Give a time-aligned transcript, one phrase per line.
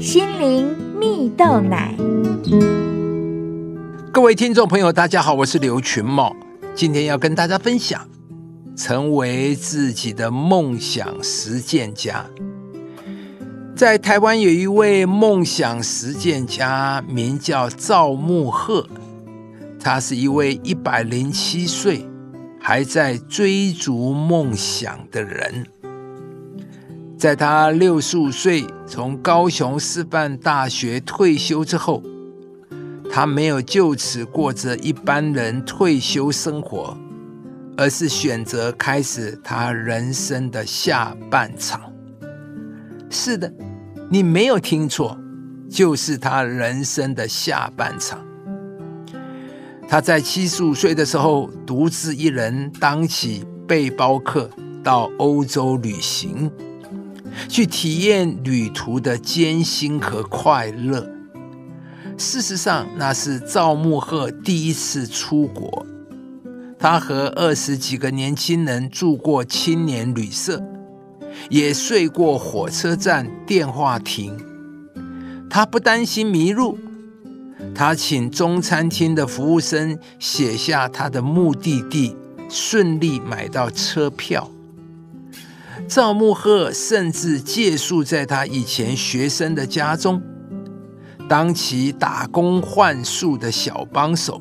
[0.00, 1.94] 心灵蜜豆奶。
[4.10, 6.34] 各位听众朋友，大家好，我是刘群茂，
[6.74, 8.08] 今天要跟大家分享
[8.74, 12.24] 成为自己的梦想实践家。
[13.76, 18.88] 在台湾有一位梦想实践家，名叫赵木鹤，
[19.78, 22.08] 他是一位一百零七岁
[22.58, 25.66] 还在追逐梦想的人。
[27.20, 32.02] 在他六十五岁从高雄师范大学退休之后，
[33.12, 36.96] 他没有就此过着一般人退休生活，
[37.76, 41.92] 而是选择开始他人生的下半场。
[43.10, 43.52] 是的。
[44.08, 45.14] 你没有听错，
[45.68, 48.18] 就是他人生的下半场。
[49.86, 54.48] 他在七十五岁的时候，独自一人当起背包客，
[54.82, 56.50] 到欧洲旅行，
[57.48, 61.08] 去体验旅途的艰辛和快乐。
[62.16, 65.86] 事实上，那是赵木鹤第一次出国。
[66.78, 70.62] 他和二十几个年轻人住过青年旅社。
[71.48, 74.36] 也睡过火车站电话亭，
[75.48, 76.76] 他不担心迷路。
[77.72, 82.16] 他请中餐厅的服务生写下他的目的地，
[82.48, 84.50] 顺利买到车票。
[85.90, 90.22] 赵木鹤甚至借宿在他以前学生的家中，
[91.28, 94.40] 当其打工换宿的小帮手。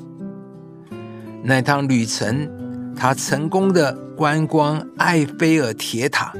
[1.42, 2.48] 那趟旅程，
[2.96, 6.32] 他成功的观光埃菲尔铁塔。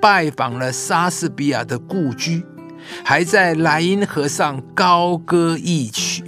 [0.00, 2.44] 拜访了莎士比亚的故居，
[3.04, 6.22] 还在莱茵河上高歌一曲。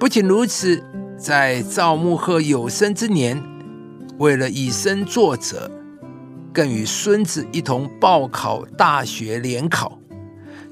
[0.00, 0.82] 不仅如此，
[1.16, 3.40] 在赵木鹤有生之年，
[4.18, 5.70] 为了以身作则，
[6.56, 10.00] 更与孙子一同报考大学联考，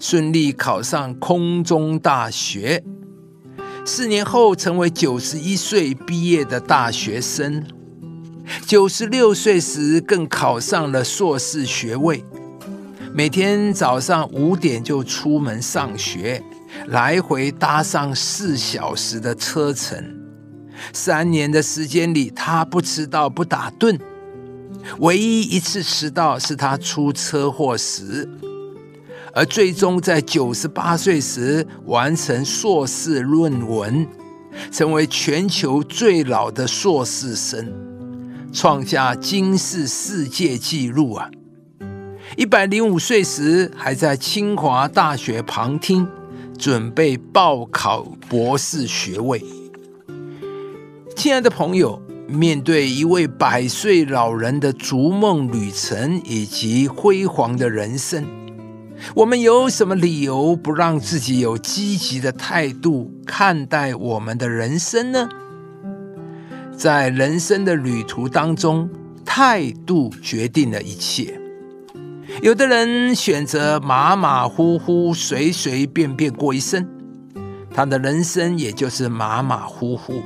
[0.01, 2.83] 顺利考上空中大学。
[3.85, 7.63] 四年后，成为九十一岁毕业的大学生。
[8.67, 12.25] 九十六岁时，更考上了硕士学位。
[13.13, 16.43] 每天早上五点就出门上学，
[16.87, 20.03] 来回搭上四小时的车程。
[20.95, 24.01] 三年的时间里，他不迟到不打盹。
[24.99, 28.29] 唯一一次迟到是他出车祸时，
[29.33, 34.07] 而最终在九十八岁时完成硕士论文，
[34.71, 37.73] 成为全球最老的硕士生。
[38.53, 41.29] 创下金氏世界纪录啊！
[42.37, 46.07] 一百零五岁时还在清华大学旁听，
[46.57, 49.45] 准备报考博士学位。
[51.17, 58.25] 亲爱的朋友，面对一位百岁老人的逐梦旅程以及辉煌的人生，
[59.15, 65.29] 我们有什么理由不让自己有积极的态度看待我们的人生呢？
[66.77, 68.89] 在人生的旅途当中，
[69.25, 71.39] 态度决定了一切。
[72.43, 76.89] 有的人选择马马虎虎、随随便便过一生，
[77.73, 80.23] 他的人生也就是马马虎虎。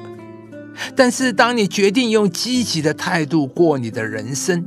[0.95, 4.65] 但是，当你决定用积极的态度过你的人生，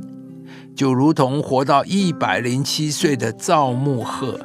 [0.74, 4.40] 就如同活到一百零七岁的赵木鹤，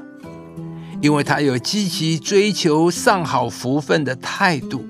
[1.01, 4.85] 因为他有积极追求上好福分的态度。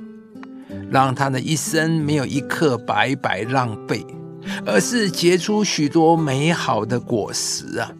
[0.90, 4.06] 让他的一生没有一刻白白浪费，
[4.66, 7.92] 而是结出许多美好的果实啊！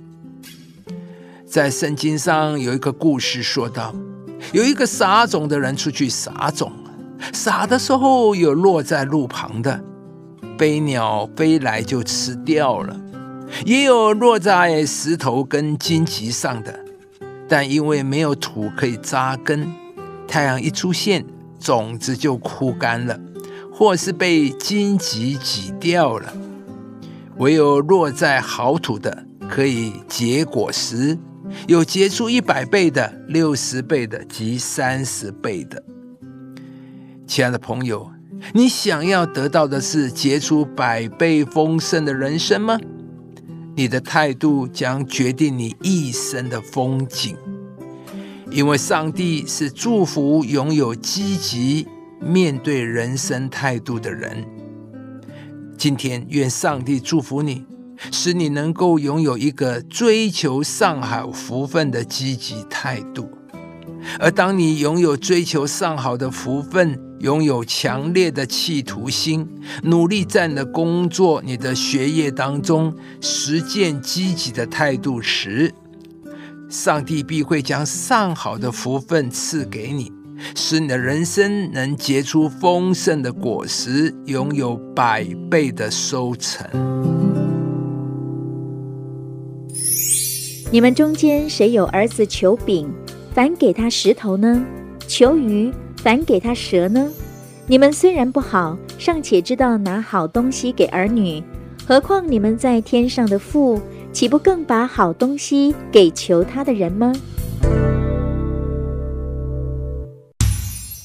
[1.46, 3.94] 在圣经上有一个故事说道：
[4.54, 6.72] 有一个撒种的人出去撒种，
[7.34, 9.84] 撒的时候有落在路旁的，
[10.58, 12.96] 飞鸟飞来就吃掉了；
[13.66, 16.80] 也有落在石头跟荆棘上的，
[17.48, 19.68] 但因为没有土可以扎根，
[20.28, 21.26] 太阳一出现。
[21.60, 23.20] 种子就枯干了，
[23.74, 26.32] 或是被荆棘挤掉了。
[27.38, 31.18] 唯有落在好土的，可以结果实，
[31.68, 35.84] 有结出一百倍的、六十倍的及三十倍的。
[37.28, 38.10] 亲爱的朋友，
[38.54, 42.80] 你想要得到的是结出百倍丰盛的人生吗？
[43.76, 47.36] 你的态度将决定你一生的风景。
[48.50, 51.86] 因为上帝是祝福拥有积极
[52.22, 54.46] 面对人生态度的人。
[55.78, 57.66] 今天，愿上帝祝福你，
[58.10, 63.30] 使你能够拥有一个追求上好福分的积极态度。
[64.18, 69.48] 而当你拥有追求上好的福分，拥有强烈的企图心，
[69.84, 75.74] 努力在你的工作、你的学业当中实践积极的态度时，
[76.70, 80.12] 上帝必会将上好的福分赐给你，
[80.56, 86.68] 使你的人生能结出丰盛的果实，拥有百倍的收成。
[90.70, 92.94] 你们中间谁有儿子求饼，
[93.34, 94.64] 反给他石头呢？
[95.08, 95.72] 求鱼，
[96.08, 97.12] 反给他蛇呢？
[97.66, 101.44] 你们虽然不好，尚且知道拿好东西给儿女，
[101.86, 103.82] 何况你们在天上的父，
[104.14, 107.12] 岂不更把好东西给求他的人吗？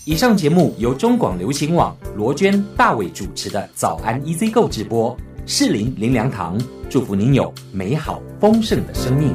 [0.04, 5.16] 以上节目由中广流行网罗娟、大伟主持的《早安 EZ 购》直播，
[5.46, 6.56] 适林林良堂
[6.88, 9.34] 祝福您有美好丰盛的生命。